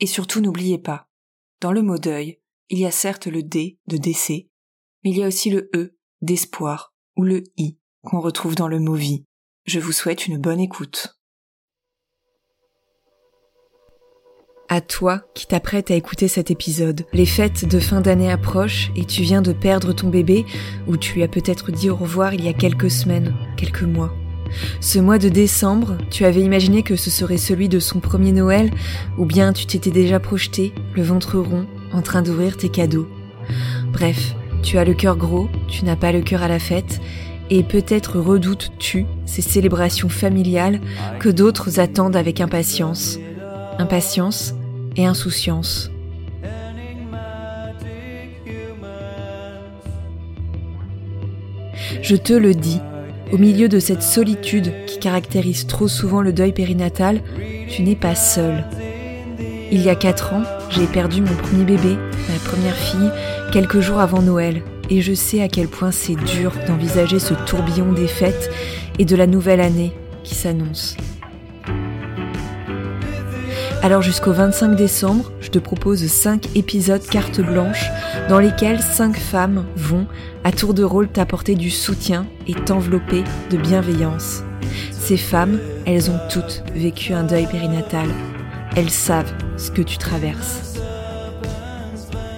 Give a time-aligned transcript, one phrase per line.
[0.00, 1.08] Et surtout n'oubliez pas,
[1.60, 4.48] dans le mot deuil, il y a certes le D de décès,
[5.04, 8.80] mais il y a aussi le E d'espoir ou le I qu'on retrouve dans le
[8.80, 9.24] mot vie.
[9.66, 11.20] Je vous souhaite une bonne écoute.
[14.68, 17.04] À toi qui t'apprêtes à écouter cet épisode.
[17.12, 20.46] Les fêtes de fin d'année approchent et tu viens de perdre ton bébé
[20.86, 24.14] ou tu as peut-être dit au revoir il y a quelques semaines, quelques mois.
[24.80, 28.70] Ce mois de décembre, tu avais imaginé que ce serait celui de son premier Noël
[29.18, 33.08] ou bien tu t'étais déjà projeté, le ventre rond, en train d'ouvrir tes cadeaux.
[33.92, 37.00] Bref, tu as le cœur gros, tu n'as pas le cœur à la fête
[37.50, 40.80] et peut-être redoutes-tu ces célébrations familiales
[41.18, 43.18] que d'autres attendent avec impatience.
[43.78, 44.54] Impatience
[44.96, 45.90] et insouciance.
[52.02, 52.80] Je te le dis,
[53.32, 57.22] au milieu de cette solitude qui caractérise trop souvent le deuil périnatal,
[57.68, 58.64] tu n'es pas seul.
[59.72, 61.96] Il y a quatre ans, j'ai perdu mon premier bébé,
[62.28, 63.10] ma première fille,
[63.52, 67.92] quelques jours avant Noël, et je sais à quel point c'est dur d'envisager ce tourbillon
[67.92, 68.50] des fêtes
[68.98, 69.92] et de la nouvelle année
[70.24, 70.96] qui s'annonce.
[73.82, 77.88] Alors jusqu'au 25 décembre, je te propose 5 épisodes carte blanche
[78.28, 80.06] dans lesquels 5 femmes vont,
[80.44, 84.42] à tour de rôle, t'apporter du soutien et t'envelopper de bienveillance.
[84.92, 88.08] Ces femmes, elles ont toutes vécu un deuil périnatal.
[88.76, 90.78] Elles savent ce que tu traverses.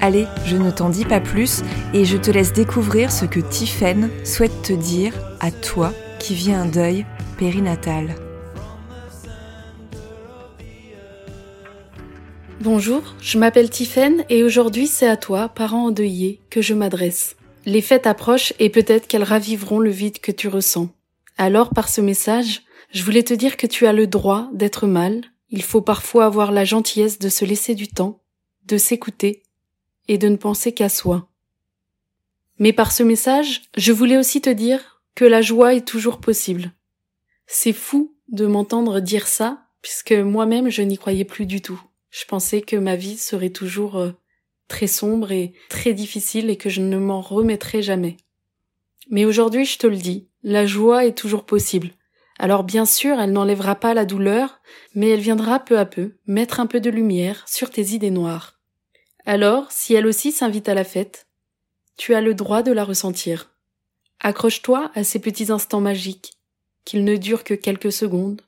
[0.00, 4.08] Allez, je ne t'en dis pas plus et je te laisse découvrir ce que Tiffen
[4.24, 7.04] souhaite te dire à toi qui vis un deuil
[7.38, 8.25] périnatal.
[12.68, 17.36] Bonjour, je m'appelle Tiffaine et aujourd'hui c'est à toi, parent endeuillé, que je m'adresse.
[17.64, 20.88] Les fêtes approchent et peut-être qu'elles raviveront le vide que tu ressens.
[21.38, 25.20] Alors par ce message, je voulais te dire que tu as le droit d'être mal,
[25.48, 28.20] il faut parfois avoir la gentillesse de se laisser du temps,
[28.64, 29.44] de s'écouter
[30.08, 31.28] et de ne penser qu'à soi.
[32.58, 36.72] Mais par ce message, je voulais aussi te dire que la joie est toujours possible.
[37.46, 41.80] C'est fou de m'entendre dire ça, puisque moi-même je n'y croyais plus du tout.
[42.18, 44.12] Je pensais que ma vie serait toujours euh,
[44.68, 48.16] très sombre et très difficile et que je ne m'en remettrais jamais.
[49.10, 51.90] Mais aujourd'hui, je te le dis, la joie est toujours possible.
[52.38, 54.62] Alors bien sûr, elle n'enlèvera pas la douleur,
[54.94, 58.58] mais elle viendra peu à peu mettre un peu de lumière sur tes idées noires.
[59.26, 61.26] Alors, si elle aussi s'invite à la fête,
[61.98, 63.54] tu as le droit de la ressentir.
[64.20, 66.32] Accroche-toi à ces petits instants magiques,
[66.86, 68.40] qu'ils ne durent que quelques secondes,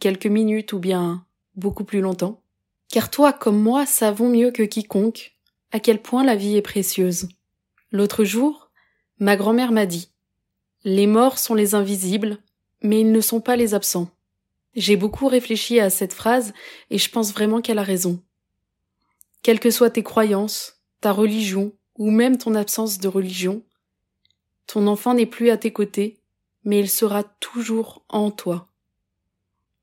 [0.00, 2.41] quelques minutes ou bien beaucoup plus longtemps.
[2.92, 5.32] Car toi comme moi savons mieux que quiconque
[5.70, 7.26] à quel point la vie est précieuse.
[7.90, 8.70] L'autre jour,
[9.18, 10.10] ma grand-mère m'a dit
[10.84, 12.36] Les morts sont les invisibles,
[12.82, 14.10] mais ils ne sont pas les absents.
[14.74, 16.52] J'ai beaucoup réfléchi à cette phrase
[16.90, 18.22] et je pense vraiment qu'elle a raison.
[19.42, 23.62] Quelles que soient tes croyances, ta religion ou même ton absence de religion,
[24.66, 26.20] ton enfant n'est plus à tes côtés,
[26.64, 28.68] mais il sera toujours en toi.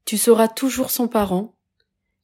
[0.06, 1.56] Tu seras toujours son parent,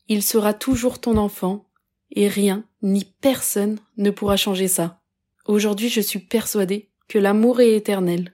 [0.07, 1.67] il sera toujours ton enfant,
[2.11, 5.01] et rien, ni personne ne pourra changer ça.
[5.45, 8.33] Aujourd'hui, je suis persuadée que l'amour est éternel.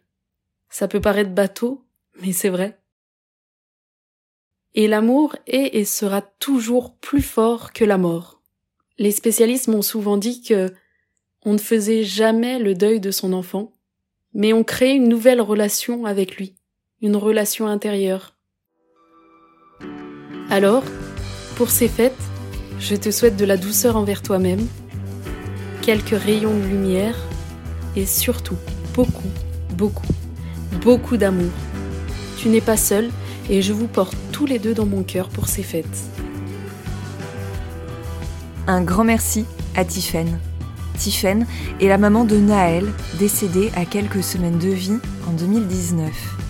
[0.70, 1.84] Ça peut paraître bateau,
[2.22, 2.80] mais c'est vrai.
[4.74, 8.42] Et l'amour est et sera toujours plus fort que la mort.
[8.98, 10.74] Les spécialistes m'ont souvent dit que
[11.44, 13.74] on ne faisait jamais le deuil de son enfant,
[14.34, 16.56] mais on crée une nouvelle relation avec lui,
[17.02, 18.38] une relation intérieure.
[20.50, 20.84] Alors,
[21.62, 22.18] pour ces fêtes,
[22.80, 24.66] je te souhaite de la douceur envers toi-même,
[25.84, 27.16] quelques rayons de lumière
[27.96, 28.56] et surtout
[28.96, 29.30] beaucoup,
[29.78, 30.08] beaucoup,
[30.82, 31.52] beaucoup d'amour.
[32.40, 33.12] Tu n'es pas seul
[33.48, 35.86] et je vous porte tous les deux dans mon cœur pour ces fêtes.
[38.66, 40.40] Un grand merci à Tiffaine.
[40.98, 41.46] Tiffaine
[41.80, 42.88] est la maman de Naël,
[43.20, 44.98] décédée à quelques semaines de vie
[45.30, 46.41] en 2019.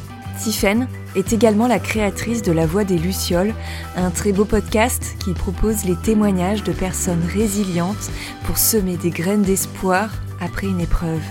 [0.41, 3.53] Tiffaine est également la créatrice de La Voix des Lucioles,
[3.95, 8.09] un très beau podcast qui propose les témoignages de personnes résilientes
[8.45, 10.09] pour semer des graines d'espoir
[10.39, 11.21] après une épreuve.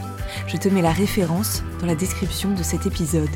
[0.46, 3.28] Je te mets la référence dans la description de cet épisode.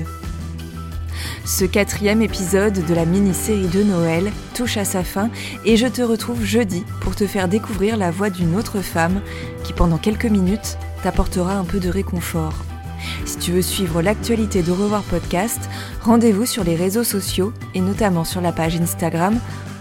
[1.44, 5.28] Ce quatrième épisode de la mini-série de Noël touche à sa fin
[5.64, 9.20] et je te retrouve jeudi pour te faire découvrir la voix d'une autre femme
[9.64, 12.54] qui pendant quelques minutes t'apportera un peu de réconfort.
[13.24, 15.68] Si tu veux suivre l'actualité d'Au revoir podcast,
[16.02, 19.38] rendez-vous sur les réseaux sociaux et notamment sur la page Instagram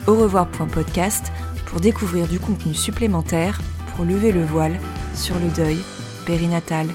[0.08, 1.32] au revoir.podcast
[1.66, 3.62] pour découvrir du contenu supplémentaire
[3.96, 4.80] pour lever le voile
[5.16, 5.80] sur le deuil
[6.26, 6.88] périnatal.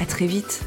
[0.00, 0.66] À très vite.